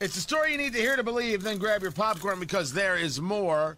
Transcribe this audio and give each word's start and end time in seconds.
It's 0.00 0.16
a 0.16 0.22
story 0.22 0.52
you 0.52 0.56
need 0.56 0.72
to 0.72 0.78
hear 0.78 0.96
to 0.96 1.02
believe, 1.02 1.42
then 1.42 1.58
grab 1.58 1.82
your 1.82 1.90
popcorn 1.90 2.40
because 2.40 2.72
there 2.72 2.96
is 2.96 3.20
more. 3.20 3.76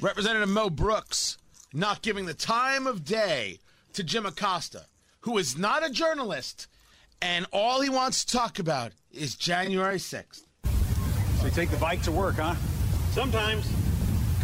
Representative 0.00 0.48
Mo 0.48 0.70
Brooks 0.70 1.36
not 1.72 2.00
giving 2.00 2.26
the 2.26 2.34
time 2.34 2.86
of 2.86 3.04
day 3.04 3.58
to 3.94 4.04
Jim 4.04 4.24
Acosta, 4.24 4.86
who 5.22 5.36
is 5.36 5.58
not 5.58 5.84
a 5.84 5.90
journalist, 5.90 6.68
and 7.20 7.44
all 7.52 7.80
he 7.80 7.90
wants 7.90 8.24
to 8.24 8.36
talk 8.36 8.60
about 8.60 8.92
is 9.10 9.34
January 9.34 9.96
6th. 9.96 10.42
So 11.40 11.46
you 11.46 11.50
take 11.50 11.70
the 11.70 11.76
bike 11.78 12.02
to 12.02 12.12
work, 12.12 12.36
huh? 12.36 12.54
Sometimes. 13.10 13.66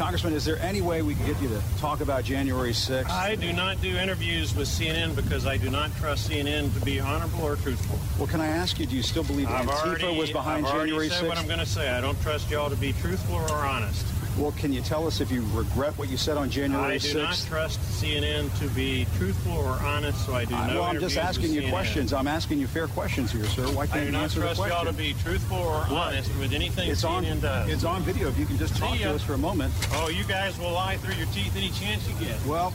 Congressman, 0.01 0.33
is 0.33 0.47
there 0.47 0.59
any 0.61 0.81
way 0.81 1.03
we 1.03 1.15
can 1.15 1.27
get 1.27 1.43
you 1.43 1.49
to 1.49 1.61
talk 1.77 2.01
about 2.01 2.25
January 2.25 2.71
6th? 2.71 3.11
I 3.11 3.35
do 3.35 3.53
not 3.53 3.83
do 3.83 3.95
interviews 3.99 4.57
with 4.57 4.67
CNN 4.67 5.15
because 5.15 5.45
I 5.45 5.59
do 5.59 5.69
not 5.69 5.95
trust 5.97 6.31
CNN 6.31 6.73
to 6.73 6.83
be 6.87 6.99
honorable 6.99 7.43
or 7.43 7.57
truthful. 7.57 7.99
Well, 8.17 8.27
can 8.27 8.41
I 8.41 8.47
ask 8.47 8.81
you, 8.81 8.87
do 8.87 8.97
you 8.97 9.03
still 9.03 9.25
believe 9.25 9.49
I've 9.49 9.67
Antifa 9.67 10.05
already, 10.05 10.19
was 10.19 10.31
behind 10.31 10.67
I've 10.67 10.73
already 10.73 10.93
January 10.93 11.09
said 11.11 11.25
6th? 11.25 11.29
what 11.29 11.39
I'm 11.39 11.47
going 11.47 11.59
to 11.59 11.67
say. 11.67 11.91
I 11.91 12.01
don't 12.01 12.19
trust 12.23 12.51
y'all 12.51 12.71
to 12.71 12.77
be 12.77 12.95
truthful 12.95 13.35
or 13.35 13.51
honest. 13.51 14.07
Well, 14.41 14.53
can 14.53 14.73
you 14.73 14.81
tell 14.81 15.07
us 15.07 15.21
if 15.21 15.31
you 15.31 15.45
regret 15.53 15.99
what 15.99 16.09
you 16.09 16.17
said 16.17 16.39
on 16.39 16.49
January 16.49 16.95
I 16.95 16.99
do 16.99 17.09
6th? 17.09 17.23
not 17.23 17.45
trust 17.47 17.79
CNN 17.81 18.59
to 18.61 18.69
be 18.69 19.07
truthful 19.19 19.53
or 19.53 19.73
honest, 19.83 20.25
so 20.25 20.35
I 20.35 20.47
do 20.47 20.55
Uh, 20.55 20.67
no 20.69 20.75
well, 20.77 20.83
I'm 20.85 20.91
interviews 20.97 21.13
just 21.13 21.23
asking 21.23 21.53
you 21.53 21.61
CNN. 21.61 21.71
questions. 21.71 22.13
I'm 22.15 22.27
asking 22.27 22.59
you 22.59 22.67
fair 22.67 22.87
questions 22.89 23.31
here, 23.33 23.45
sir. 23.45 23.65
Why 23.73 23.87
can't 23.87 24.01
do 24.01 24.07
you 24.07 24.13
not 24.13 24.23
answer 24.23 24.41
the 24.41 24.47
trust 24.47 24.61
question? 24.61 24.77
y'all 24.79 24.87
to 24.87 24.95
be 24.95 25.13
truthful 25.23 25.59
or 25.59 25.85
honest 25.91 26.35
with 26.39 26.55
anything 26.55 26.89
it's 26.91 27.05
on, 27.05 27.23
CNN 27.23 27.43
does. 27.43 27.69
it's 27.69 27.85
on 27.85 28.03
video. 28.03 28.29
If 28.29 28.39
you 28.39 28.47
can 28.47 28.57
just 28.57 28.75
talk 28.77 28.97
to 28.97 29.15
us 29.15 29.23
for 29.23 29.35
a 29.35 29.39
moment. 29.39 29.75
oh, 29.93 30.09
you 30.09 30.25
guys 30.25 30.59
will 30.59 30.73
lie 30.73 30.97
through 30.97 31.17
your 31.17 31.27
teeth 31.35 31.55
any 31.55 31.69
chance 31.69 32.09
you 32.09 32.15
get. 32.27 32.43
Well, 32.47 32.73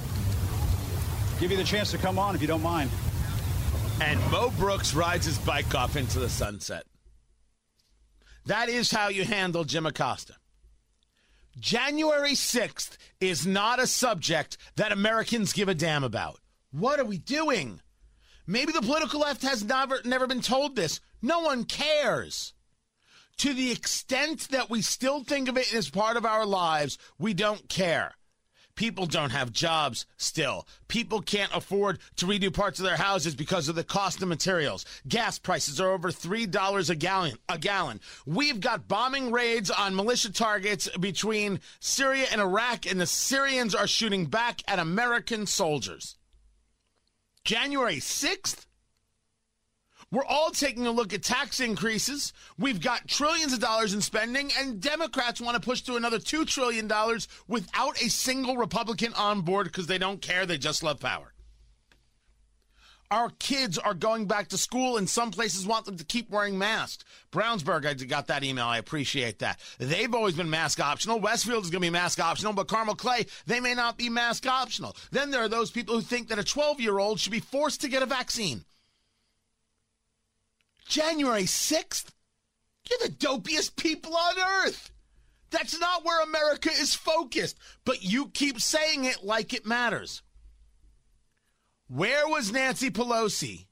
give 1.39 1.49
you 1.49 1.57
the 1.57 1.63
chance 1.63 1.89
to 1.91 1.97
come 1.97 2.19
on 2.19 2.35
if 2.35 2.41
you 2.41 2.47
don't 2.47 2.61
mind. 2.63 2.91
And 4.01 4.19
Mo 4.29 4.51
Brooks 4.59 4.93
rides 4.93 5.25
his 5.25 5.39
bike 5.39 5.73
off 5.73 5.95
into 5.95 6.19
the 6.19 6.29
sunset. 6.29 6.85
That 8.45 8.69
is 8.69 8.91
how 8.91 9.07
you 9.07 9.25
handle 9.25 9.63
Jim 9.63 9.87
Acosta. 9.87 10.35
January 11.57 12.33
6th 12.33 12.97
is 13.21 13.47
not 13.47 13.79
a 13.79 13.87
subject 13.87 14.57
that 14.75 14.91
Americans 14.91 15.53
give 15.53 15.69
a 15.69 15.73
damn 15.73 16.03
about. 16.03 16.39
What 16.71 16.99
are 16.99 17.05
we 17.05 17.17
doing? 17.17 17.79
Maybe 18.45 18.73
the 18.73 18.81
political 18.81 19.21
left 19.21 19.41
has 19.43 19.63
never 19.63 19.99
never 20.03 20.27
been 20.27 20.41
told 20.41 20.75
this. 20.75 20.99
No 21.21 21.39
one 21.39 21.63
cares. 21.63 22.53
To 23.37 23.53
the 23.53 23.71
extent 23.71 24.49
that 24.49 24.69
we 24.69 24.81
still 24.81 25.23
think 25.23 25.49
of 25.49 25.57
it 25.57 25.73
as 25.73 25.89
part 25.89 26.17
of 26.17 26.25
our 26.25 26.45
lives, 26.45 26.97
we 27.17 27.33
don't 27.33 27.67
care. 27.67 28.15
People 28.75 29.05
don't 29.05 29.31
have 29.31 29.53
jobs 29.53 30.05
still. 30.17 30.67
People 30.89 31.21
can't 31.21 31.55
afford 31.55 31.99
to 32.17 32.25
redo 32.25 32.53
parts 32.53 32.77
of 32.77 32.85
their 32.85 32.97
houses 32.97 33.33
because 33.33 33.69
of 33.69 33.75
the 33.75 33.83
cost 33.85 34.21
of 34.21 34.27
materials. 34.27 34.85
Gas 35.07 35.39
prices 35.39 35.79
are 35.79 35.91
over 35.91 36.11
$3 36.11 36.89
a 36.89 36.95
gallon. 36.95 37.37
A 37.47 37.57
gallon. 37.57 38.01
We've 38.25 38.59
got 38.59 38.87
bombing 38.87 39.31
raids 39.31 39.71
on 39.71 39.95
militia 39.95 40.31
targets 40.31 40.89
between 40.97 41.61
Syria 41.79 42.27
and 42.31 42.41
Iraq 42.41 42.85
and 42.85 42.99
the 42.99 43.05
Syrians 43.05 43.73
are 43.73 43.87
shooting 43.87 44.25
back 44.25 44.61
at 44.67 44.79
American 44.79 45.45
soldiers. 45.45 46.17
January 47.45 47.97
6th? 47.97 48.65
We're 50.11 50.25
all 50.25 50.51
taking 50.51 50.87
a 50.87 50.91
look 50.91 51.13
at 51.13 51.23
tax 51.23 51.59
increases. 51.59 52.31
We've 52.57 52.79
got 52.79 53.07
trillions 53.07 53.53
of 53.53 53.59
dollars 53.59 53.93
in 53.93 54.01
spending, 54.01 54.51
and 54.57 54.79
Democrats 54.79 55.41
want 55.41 55.55
to 55.55 55.65
push 55.65 55.81
to 55.81 55.95
another 55.95 56.19
$2 56.19 56.45
trillion 56.45 56.89
without 57.47 58.01
a 58.01 58.09
single 58.09 58.55
Republican 58.55 59.13
on 59.13 59.41
board 59.41 59.67
because 59.67 59.87
they 59.87 59.97
don't 59.97 60.21
care. 60.21 60.45
They 60.45 60.57
just 60.57 60.83
love 60.83 60.99
power. 60.99 61.33
Our 63.11 63.29
kids 63.39 63.77
are 63.77 63.93
going 63.93 64.25
back 64.25 64.49
to 64.49 64.57
school, 64.57 64.97
and 64.97 65.07
some 65.09 65.31
places 65.31 65.67
want 65.67 65.85
them 65.85 65.97
to 65.97 66.03
keep 66.03 66.29
wearing 66.29 66.57
masks. 66.57 67.03
Brownsburg, 67.31 67.85
I 67.85 67.93
got 68.05 68.27
that 68.27 68.43
email. 68.43 68.65
I 68.65 68.79
appreciate 68.79 69.39
that. 69.39 69.59
They've 69.77 70.13
always 70.13 70.35
been 70.35 70.49
mask 70.49 70.79
optional. 70.79 71.19
Westfield 71.19 71.63
is 71.63 71.69
going 71.69 71.81
to 71.81 71.87
be 71.87 71.91
mask 71.91 72.19
optional, 72.19 72.53
but 72.53 72.67
Carmel 72.67 72.95
Clay, 72.95 73.27
they 73.45 73.59
may 73.59 73.75
not 73.75 73.97
be 73.97 74.09
mask 74.09 74.47
optional. 74.47 74.95
Then 75.11 75.29
there 75.29 75.43
are 75.43 75.49
those 75.49 75.71
people 75.71 75.95
who 75.95 76.01
think 76.01 76.29
that 76.29 76.39
a 76.39 76.43
12 76.43 76.81
year 76.81 76.97
old 76.97 77.19
should 77.19 77.31
be 77.31 77.39
forced 77.39 77.81
to 77.81 77.89
get 77.89 78.01
a 78.01 78.07
vaccine. 78.07 78.65
January 80.85 81.43
6th? 81.43 82.05
You're 82.89 82.99
the 83.07 83.15
dopiest 83.15 83.75
people 83.75 84.15
on 84.15 84.35
earth. 84.65 84.91
That's 85.49 85.79
not 85.79 86.03
where 86.03 86.21
America 86.23 86.69
is 86.69 86.95
focused, 86.95 87.57
but 87.85 88.03
you 88.03 88.29
keep 88.29 88.59
saying 88.59 89.05
it 89.05 89.23
like 89.23 89.53
it 89.53 89.65
matters. 89.65 90.21
Where 91.87 92.27
was 92.27 92.51
Nancy 92.51 92.89
Pelosi? 92.89 93.67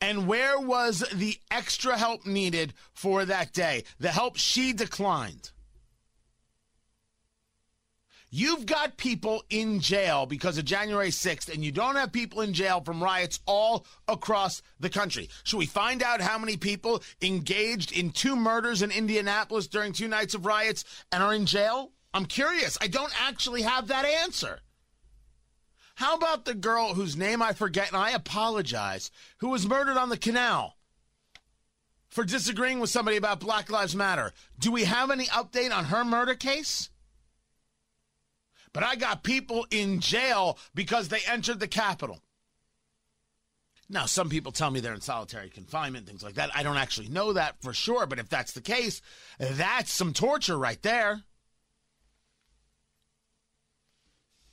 And 0.00 0.28
where 0.28 0.60
was 0.60 1.04
the 1.12 1.38
extra 1.50 1.98
help 1.98 2.24
needed 2.24 2.72
for 2.92 3.24
that 3.24 3.52
day? 3.52 3.84
The 3.98 4.10
help 4.10 4.36
she 4.36 4.72
declined. 4.72 5.50
You've 8.30 8.66
got 8.66 8.98
people 8.98 9.42
in 9.48 9.80
jail 9.80 10.26
because 10.26 10.58
of 10.58 10.66
January 10.66 11.08
6th, 11.08 11.52
and 11.52 11.64
you 11.64 11.72
don't 11.72 11.96
have 11.96 12.12
people 12.12 12.42
in 12.42 12.52
jail 12.52 12.82
from 12.82 13.02
riots 13.02 13.40
all 13.46 13.86
across 14.06 14.60
the 14.78 14.90
country. 14.90 15.30
Should 15.44 15.56
we 15.56 15.66
find 15.66 16.02
out 16.02 16.20
how 16.20 16.38
many 16.38 16.58
people 16.58 17.02
engaged 17.22 17.90
in 17.90 18.10
two 18.10 18.36
murders 18.36 18.82
in 18.82 18.90
Indianapolis 18.90 19.66
during 19.66 19.92
two 19.92 20.08
nights 20.08 20.34
of 20.34 20.44
riots 20.44 20.84
and 21.10 21.22
are 21.22 21.34
in 21.34 21.46
jail? 21.46 21.92
I'm 22.12 22.26
curious. 22.26 22.76
I 22.82 22.88
don't 22.88 23.12
actually 23.18 23.62
have 23.62 23.88
that 23.88 24.04
answer. 24.04 24.60
How 25.94 26.14
about 26.14 26.44
the 26.44 26.54
girl 26.54 26.94
whose 26.94 27.16
name 27.16 27.40
I 27.40 27.54
forget, 27.54 27.88
and 27.88 27.96
I 27.96 28.10
apologize, 28.10 29.10
who 29.38 29.48
was 29.48 29.66
murdered 29.66 29.96
on 29.96 30.10
the 30.10 30.18
canal 30.18 30.76
for 32.08 32.24
disagreeing 32.24 32.78
with 32.78 32.90
somebody 32.90 33.16
about 33.16 33.40
Black 33.40 33.70
Lives 33.70 33.96
Matter? 33.96 34.32
Do 34.58 34.70
we 34.70 34.84
have 34.84 35.10
any 35.10 35.24
update 35.26 35.74
on 35.74 35.86
her 35.86 36.04
murder 36.04 36.34
case? 36.34 36.90
But 38.78 38.86
I 38.86 38.94
got 38.94 39.24
people 39.24 39.66
in 39.72 39.98
jail 39.98 40.56
because 40.72 41.08
they 41.08 41.18
entered 41.26 41.58
the 41.58 41.66
Capitol. 41.66 42.22
Now, 43.88 44.06
some 44.06 44.28
people 44.28 44.52
tell 44.52 44.70
me 44.70 44.78
they're 44.78 44.94
in 44.94 45.00
solitary 45.00 45.50
confinement, 45.50 46.06
things 46.06 46.22
like 46.22 46.34
that. 46.34 46.54
I 46.54 46.62
don't 46.62 46.76
actually 46.76 47.08
know 47.08 47.32
that 47.32 47.60
for 47.60 47.72
sure, 47.72 48.06
but 48.06 48.20
if 48.20 48.28
that's 48.28 48.52
the 48.52 48.60
case, 48.60 49.02
that's 49.40 49.92
some 49.92 50.12
torture 50.12 50.56
right 50.56 50.80
there. 50.82 51.24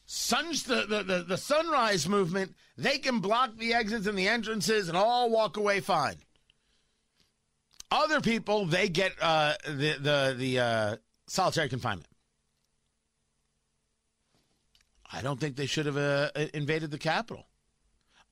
Suns, 0.07 0.63
the, 0.63 0.87
the, 0.87 1.03
the, 1.03 1.25
the 1.27 1.37
sunrise 1.37 2.09
movement, 2.09 2.55
they 2.79 2.97
can 2.97 3.19
block 3.19 3.55
the 3.57 3.75
exits 3.75 4.07
and 4.07 4.17
the 4.17 4.27
entrances 4.27 4.87
and 4.89 4.97
all 4.97 5.29
walk 5.29 5.55
away 5.55 5.81
fine. 5.81 6.15
Other 7.91 8.21
people, 8.21 8.65
they 8.65 8.89
get 8.89 9.11
uh, 9.21 9.53
the, 9.67 9.97
the, 9.99 10.35
the 10.35 10.59
uh, 10.59 10.95
solitary 11.27 11.69
confinement. 11.69 12.07
I 15.15 15.21
don't 15.21 15.39
think 15.39 15.55
they 15.55 15.65
should 15.65 15.85
have 15.85 15.97
uh, 15.97 16.29
invaded 16.53 16.91
the 16.91 16.97
Capitol. 16.97 17.47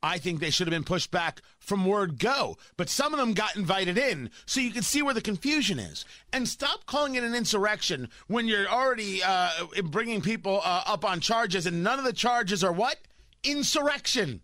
I 0.03 0.17
think 0.17 0.41
they 0.41 0.49
should 0.49 0.67
have 0.67 0.73
been 0.73 0.83
pushed 0.83 1.11
back 1.11 1.41
from 1.59 1.85
word 1.85 2.19
go. 2.19 2.57
But 2.75 2.89
some 2.89 3.13
of 3.13 3.19
them 3.19 3.33
got 3.33 3.55
invited 3.55 3.97
in, 3.97 4.31
so 4.45 4.59
you 4.59 4.71
can 4.71 4.83
see 4.83 5.01
where 5.01 5.13
the 5.13 5.21
confusion 5.21 5.79
is. 5.79 6.03
And 6.33 6.47
stop 6.47 6.85
calling 6.85 7.15
it 7.15 7.23
an 7.23 7.33
insurrection 7.33 8.09
when 8.27 8.45
you're 8.45 8.67
already 8.67 9.23
uh, 9.23 9.49
bringing 9.85 10.21
people 10.21 10.59
uh, 10.61 10.83
up 10.85 11.05
on 11.05 11.21
charges, 11.21 11.65
and 11.65 11.83
none 11.83 11.99
of 11.99 12.05
the 12.05 12.11
charges 12.11 12.65
are 12.65 12.73
what? 12.73 12.97
Insurrection. 13.45 14.41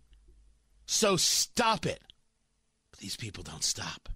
So 0.86 1.18
stop 1.18 1.86
it. 1.86 2.02
But 2.92 3.02
these 3.02 3.18
people 3.18 3.44
don't 3.44 3.64
stop. 3.66 4.08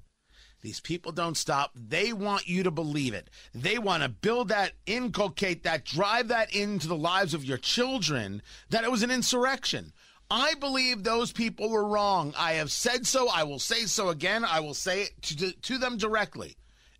These 0.63 0.79
people 0.79 1.11
don't 1.11 1.35
stop. 1.35 1.71
They 1.75 2.13
want 2.13 2.47
you 2.47 2.63
to 2.63 2.71
believe 2.71 3.13
it. 3.13 3.29
They 3.53 3.77
want 3.77 4.01
to 4.01 4.07
build 4.07 4.47
that, 4.47 4.71
inculcate 4.85 5.63
that, 5.63 5.83
drive 5.83 6.29
that 6.29 6.55
into 6.55 6.87
the 6.87 6.95
lives 6.95 7.33
of 7.33 7.43
your 7.43 7.57
children 7.57 8.41
that 8.69 8.85
it 8.85 8.91
was 8.91 9.03
an 9.03 9.11
insurrection. 9.11 9.91
I 10.31 10.53
believe 10.53 11.03
those 11.03 11.33
people 11.33 11.69
were 11.69 11.85
wrong. 11.85 12.33
I 12.37 12.53
have 12.53 12.71
said 12.71 13.05
so. 13.05 13.27
I 13.27 13.43
will 13.43 13.59
say 13.59 13.81
so 13.81 14.07
again. 14.07 14.45
I 14.45 14.61
will 14.61 14.73
say 14.73 15.01
it 15.01 15.21
to, 15.23 15.51
to 15.51 15.77
them 15.77 15.97
directly. 15.97 16.55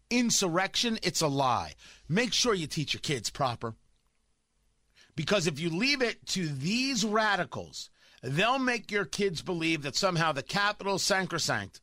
Insurrection, 0.10 1.00
it's 1.02 1.22
a 1.22 1.28
lie. 1.28 1.74
Make 2.10 2.34
sure 2.34 2.54
you 2.54 2.68
teach 2.68 2.94
your 2.94 3.00
kids 3.00 3.30
proper. 3.30 3.76
Because 5.16 5.48
if 5.48 5.58
you 5.58 5.70
leave 5.70 6.02
it 6.02 6.26
to 6.28 6.50
these 6.50 7.06
radicals, 7.06 7.90
they'll 8.22 8.60
make 8.60 8.92
your 8.92 9.06
kids 9.06 9.42
believe 9.42 9.84
that 9.84 9.96
somehow 9.96 10.34
the 10.34 10.44
Capitol 10.44 10.96
is 10.96 11.04
sacrosanct 11.04 11.80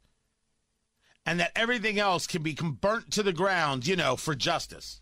and 1.27 1.41
that 1.41 1.53
everything 1.55 1.99
else 1.99 2.27
can 2.27 2.43
be 2.43 2.55
burnt 2.55 3.11
to 3.13 3.23
the 3.23 3.33
ground, 3.33 3.87
you 3.87 3.97
know, 3.97 4.17
for 4.17 4.35
justice. 4.35 5.01